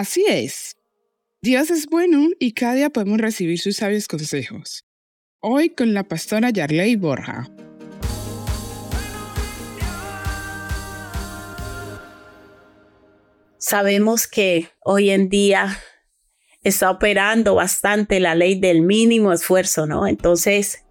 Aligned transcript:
Así 0.00 0.24
es. 0.26 0.76
Dios 1.42 1.70
es 1.70 1.86
bueno 1.86 2.30
y 2.38 2.52
cada 2.52 2.72
día 2.72 2.88
podemos 2.88 3.18
recibir 3.18 3.58
sus 3.58 3.76
sabios 3.76 4.08
consejos. 4.08 4.86
Hoy 5.40 5.70
con 5.70 5.92
la 5.92 6.04
pastora 6.04 6.48
Yarley 6.48 6.96
Borja. 6.96 7.50
Sabemos 13.58 14.26
que 14.26 14.68
hoy 14.82 15.10
en 15.10 15.28
día 15.28 15.78
está 16.62 16.90
operando 16.90 17.54
bastante 17.54 18.20
la 18.20 18.34
ley 18.34 18.58
del 18.58 18.80
mínimo 18.80 19.34
esfuerzo, 19.34 19.86
¿no? 19.86 20.06
Entonces, 20.06 20.84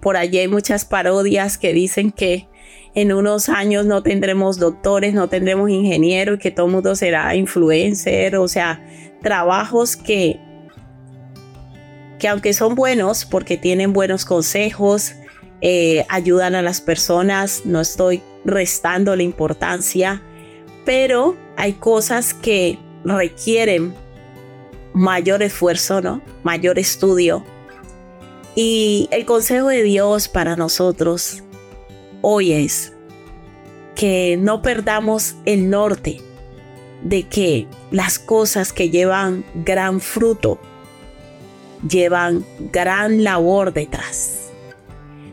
por 0.00 0.16
allí 0.16 0.38
hay 0.38 0.48
muchas 0.48 0.84
parodias 0.84 1.58
que 1.58 1.72
dicen 1.72 2.12
que 2.12 2.48
en 2.94 3.12
unos 3.12 3.48
años 3.48 3.86
no 3.86 4.02
tendremos 4.02 4.58
doctores, 4.58 5.14
no 5.14 5.28
tendremos 5.28 5.70
ingenieros, 5.70 6.38
que 6.38 6.50
todo 6.50 6.66
el 6.66 6.72
mundo 6.72 6.96
será 6.96 7.34
influencer, 7.36 8.36
o 8.36 8.48
sea, 8.48 8.84
trabajos 9.22 9.96
que, 9.96 10.40
que 12.18 12.28
aunque 12.28 12.52
son 12.52 12.74
buenos 12.74 13.24
porque 13.24 13.56
tienen 13.56 13.92
buenos 13.92 14.24
consejos, 14.24 15.14
eh, 15.60 16.06
ayudan 16.08 16.54
a 16.54 16.62
las 16.62 16.80
personas, 16.80 17.62
no 17.64 17.80
estoy 17.80 18.22
restando 18.44 19.14
la 19.16 19.22
importancia, 19.22 20.22
pero 20.84 21.36
hay 21.56 21.74
cosas 21.74 22.32
que 22.32 22.78
requieren 23.04 23.94
mayor 24.92 25.42
esfuerzo, 25.42 26.00
¿no? 26.00 26.22
Mayor 26.42 26.78
estudio. 26.78 27.44
Y 28.60 29.06
el 29.12 29.24
consejo 29.24 29.68
de 29.68 29.84
Dios 29.84 30.26
para 30.26 30.56
nosotros 30.56 31.44
hoy 32.22 32.50
es 32.50 32.92
que 33.94 34.36
no 34.36 34.62
perdamos 34.62 35.36
el 35.44 35.70
norte 35.70 36.20
de 37.04 37.22
que 37.28 37.68
las 37.92 38.18
cosas 38.18 38.72
que 38.72 38.90
llevan 38.90 39.44
gran 39.64 40.00
fruto 40.00 40.58
llevan 41.88 42.44
gran 42.72 43.22
labor 43.22 43.72
detrás. 43.72 44.50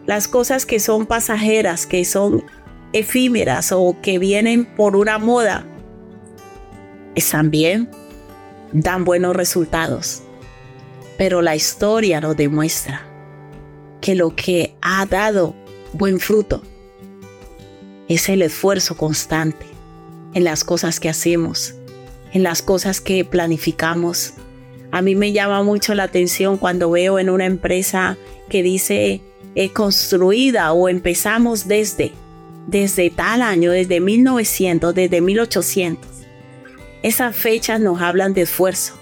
Las 0.05 0.27
cosas 0.27 0.67
que 0.67 0.79
son 0.79 1.07
pasajeras, 1.07 1.87
que 1.87 2.05
son 2.05 2.43
efímeras 2.93 3.71
o 3.71 3.97
que 4.03 4.19
vienen 4.19 4.65
por 4.65 4.95
una 4.95 5.17
moda, 5.17 5.65
están 7.15 7.49
bien, 7.49 7.89
dan 8.71 9.03
buenos 9.03 9.35
resultados. 9.35 10.21
Pero 11.17 11.41
la 11.41 11.55
historia 11.55 12.21
nos 12.21 12.37
demuestra 12.37 13.14
que 14.05 14.13
lo 14.13 14.35
que 14.35 14.75
ha 14.83 15.03
dado 15.07 15.55
buen 15.93 16.19
fruto 16.19 16.61
es 18.07 18.29
el 18.29 18.43
esfuerzo 18.43 18.95
constante 18.95 19.65
en 20.35 20.43
las 20.43 20.63
cosas 20.63 20.99
que 20.99 21.09
hacemos, 21.09 21.73
en 22.31 22.43
las 22.43 22.61
cosas 22.61 23.01
que 23.01 23.25
planificamos. 23.25 24.33
A 24.91 25.01
mí 25.01 25.15
me 25.15 25.31
llama 25.31 25.63
mucho 25.63 25.95
la 25.95 26.03
atención 26.03 26.59
cuando 26.59 26.91
veo 26.91 27.17
en 27.17 27.31
una 27.31 27.47
empresa 27.47 28.15
que 28.47 28.61
dice 28.61 29.21
eh, 29.55 29.69
construida 29.73 30.71
o 30.71 30.87
empezamos 30.87 31.67
desde, 31.67 32.11
desde 32.67 33.09
tal 33.09 33.41
año, 33.41 33.71
desde 33.71 34.01
1900, 34.01 34.93
desde 34.93 35.19
1800 35.19 36.11
esas 37.01 37.35
fechas 37.35 37.79
nos 37.79 38.01
hablan 38.01 38.35
de 38.35 38.41
esfuerzo, 38.41 38.93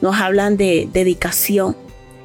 nos 0.00 0.16
hablan 0.16 0.56
de 0.56 0.88
dedicación. 0.90 1.76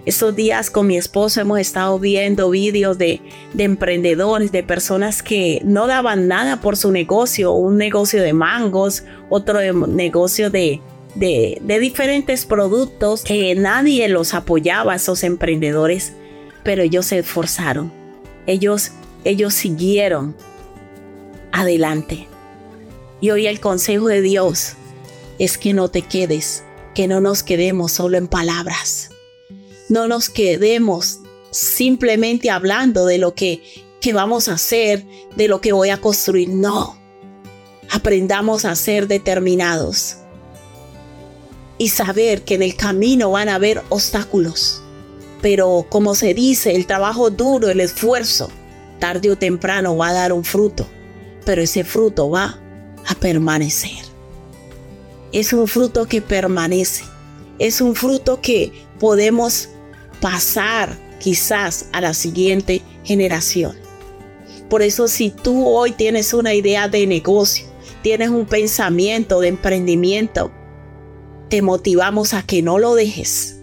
Estos 0.05 0.35
días 0.35 0.69
con 0.69 0.87
mi 0.87 0.97
esposo 0.97 1.39
hemos 1.39 1.59
estado 1.59 1.97
viendo 1.97 2.49
vídeos 2.49 2.97
de, 2.97 3.21
emprendedores, 3.57 4.51
de 4.51 4.61
personas 4.61 5.23
que 5.23 5.61
no 5.63 5.87
daban 5.87 6.27
nada 6.27 6.59
por 6.59 6.75
su 6.75 6.91
negocio, 6.91 7.53
un 7.53 7.77
negocio 7.77 8.21
de 8.21 8.33
mangos, 8.33 9.05
otro 9.29 9.61
negocio 9.87 10.49
de, 10.49 10.81
de, 11.15 11.57
de, 11.61 11.79
diferentes 11.79 12.45
productos 12.45 13.23
que 13.23 13.55
nadie 13.55 14.09
los 14.09 14.33
apoyaba, 14.33 14.95
esos 14.95 15.23
emprendedores, 15.23 16.11
pero 16.63 16.83
ellos 16.83 17.05
se 17.05 17.19
esforzaron, 17.19 17.93
ellos, 18.45 18.91
ellos 19.23 19.53
siguieron 19.53 20.35
adelante. 21.53 22.27
Y 23.21 23.31
hoy 23.31 23.47
el 23.47 23.61
consejo 23.61 24.07
de 24.07 24.21
Dios 24.21 24.73
es 25.39 25.57
que 25.57 25.73
no 25.73 25.87
te 25.87 26.01
quedes, 26.01 26.65
que 26.93 27.07
no 27.07 27.21
nos 27.21 27.41
quedemos 27.41 27.93
solo 27.93 28.17
en 28.17 28.27
palabras. 28.27 29.12
No 29.89 30.07
nos 30.07 30.29
quedemos 30.29 31.19
simplemente 31.51 32.49
hablando 32.49 33.05
de 33.05 33.17
lo 33.17 33.35
que, 33.35 33.61
que 34.01 34.13
vamos 34.13 34.47
a 34.47 34.53
hacer, 34.53 35.05
de 35.35 35.47
lo 35.47 35.61
que 35.61 35.73
voy 35.73 35.89
a 35.89 36.01
construir. 36.01 36.49
No. 36.49 36.97
Aprendamos 37.91 38.65
a 38.65 38.75
ser 38.75 39.07
determinados 39.07 40.17
y 41.77 41.89
saber 41.89 42.43
que 42.43 42.55
en 42.55 42.63
el 42.63 42.75
camino 42.75 43.31
van 43.31 43.49
a 43.49 43.55
haber 43.55 43.81
obstáculos. 43.89 44.81
Pero 45.41 45.85
como 45.89 46.15
se 46.15 46.33
dice, 46.33 46.75
el 46.75 46.87
trabajo 46.87 47.29
duro, 47.29 47.69
el 47.69 47.81
esfuerzo, 47.81 48.49
tarde 48.99 49.29
o 49.29 49.37
temprano 49.37 49.97
va 49.97 50.09
a 50.09 50.13
dar 50.13 50.33
un 50.33 50.45
fruto, 50.45 50.87
pero 51.45 51.61
ese 51.61 51.83
fruto 51.83 52.29
va 52.29 52.59
a 53.05 53.15
permanecer 53.15 54.13
es 55.33 55.51
un 55.51 55.67
fruto 55.67 56.05
que 56.05 56.21
permanece, 56.21 57.03
es 57.59 57.81
un 57.81 57.95
fruto 57.95 58.39
que 58.39 58.71
podemos 58.99 59.67
pasar 60.23 60.97
quizás 61.19 61.87
a 61.91 61.99
la 61.99 62.13
siguiente 62.13 62.81
generación. 63.03 63.77
Por 64.69 64.81
eso 64.81 65.09
si 65.09 65.31
tú 65.31 65.67
hoy 65.67 65.91
tienes 65.91 66.33
una 66.33 66.53
idea 66.53 66.87
de 66.87 67.05
negocio, 67.05 67.65
tienes 68.03 68.29
un 68.29 68.45
pensamiento 68.45 69.41
de 69.41 69.49
emprendimiento, 69.49 70.49
te 71.49 71.61
motivamos 71.61 72.33
a 72.33 72.41
que 72.41 72.61
no 72.61 72.79
lo 72.79 72.95
dejes, 72.95 73.59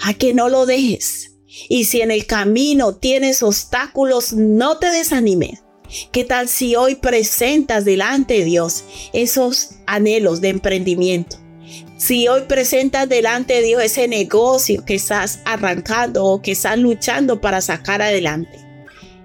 a 0.00 0.12
que 0.12 0.34
no 0.34 0.48
lo 0.48 0.66
dejes. 0.66 1.36
Y 1.68 1.84
si 1.84 2.00
en 2.00 2.10
el 2.10 2.26
camino 2.26 2.96
tienes 2.96 3.44
obstáculos, 3.44 4.32
no 4.32 4.78
te 4.78 4.90
desanimes. 4.90 5.62
¿Qué 6.10 6.24
tal 6.24 6.48
si 6.48 6.74
hoy 6.74 6.96
presentas 6.96 7.84
delante 7.84 8.38
de 8.38 8.44
Dios 8.44 8.82
esos 9.12 9.76
anhelos 9.86 10.40
de 10.40 10.48
emprendimiento? 10.48 11.41
Si 11.96 12.28
hoy 12.28 12.42
presentas 12.48 13.08
delante 13.08 13.54
de 13.54 13.62
Dios 13.62 13.82
ese 13.82 14.08
negocio 14.08 14.84
que 14.84 14.94
estás 14.94 15.40
arrancando 15.44 16.24
o 16.24 16.42
que 16.42 16.52
estás 16.52 16.78
luchando 16.78 17.40
para 17.40 17.60
sacar 17.60 18.02
adelante 18.02 18.58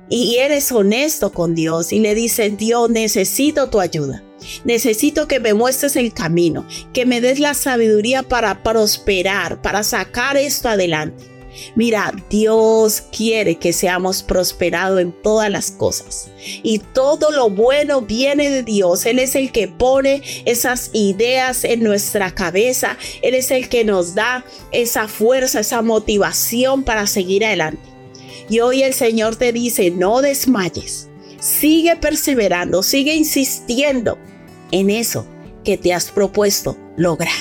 y 0.09 0.37
eres 0.37 0.71
honesto 0.71 1.31
con 1.33 1.55
Dios 1.55 1.91
y 1.91 1.99
le 1.99 2.15
dices, 2.15 2.57
Dios, 2.57 2.89
necesito 2.89 3.69
tu 3.69 3.79
ayuda. 3.79 4.23
Necesito 4.63 5.27
que 5.27 5.39
me 5.39 5.53
muestres 5.53 5.95
el 5.95 6.13
camino, 6.13 6.65
que 6.93 7.05
me 7.05 7.21
des 7.21 7.39
la 7.39 7.53
sabiduría 7.53 8.23
para 8.23 8.63
prosperar, 8.63 9.61
para 9.61 9.83
sacar 9.83 10.37
esto 10.37 10.69
adelante. 10.69 11.36
Mira, 11.75 12.13
Dios 12.29 13.03
quiere 13.11 13.55
que 13.55 13.73
seamos 13.73 14.23
prosperados 14.23 14.99
en 14.99 15.11
todas 15.11 15.49
las 15.49 15.71
cosas. 15.71 16.29
Y 16.63 16.79
todo 16.79 17.31
lo 17.31 17.49
bueno 17.49 18.01
viene 18.01 18.49
de 18.49 18.63
Dios. 18.63 19.05
Él 19.05 19.19
es 19.19 19.35
el 19.35 19.51
que 19.51 19.67
pone 19.67 20.21
esas 20.45 20.89
ideas 20.93 21.63
en 21.63 21.83
nuestra 21.83 22.31
cabeza. 22.31 22.97
Él 23.21 23.35
es 23.35 23.51
el 23.51 23.69
que 23.69 23.83
nos 23.83 24.15
da 24.15 24.45
esa 24.71 25.07
fuerza, 25.07 25.59
esa 25.59 25.81
motivación 25.81 26.83
para 26.83 27.07
seguir 27.07 27.45
adelante. 27.45 27.81
Y 28.49 28.59
hoy 28.59 28.83
el 28.83 28.93
Señor 28.93 29.35
te 29.35 29.51
dice, 29.51 29.91
no 29.91 30.21
desmayes. 30.21 31.09
Sigue 31.39 31.95
perseverando, 31.95 32.81
sigue 32.81 33.13
insistiendo 33.13 34.17
en 34.71 34.89
eso 34.89 35.27
que 35.63 35.77
te 35.77 35.93
has 35.93 36.09
propuesto 36.11 36.77
lograr. 36.95 37.33